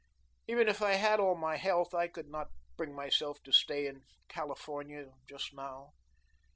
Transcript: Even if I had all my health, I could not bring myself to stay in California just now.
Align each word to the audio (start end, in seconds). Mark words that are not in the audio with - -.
Even 0.47 0.67
if 0.67 0.81
I 0.81 0.93
had 0.93 1.19
all 1.19 1.35
my 1.35 1.57
health, 1.57 1.93
I 1.93 2.07
could 2.07 2.27
not 2.27 2.49
bring 2.75 2.95
myself 2.95 3.37
to 3.43 3.51
stay 3.51 3.85
in 3.85 4.01
California 4.29 5.11
just 5.27 5.53
now. 5.53 5.93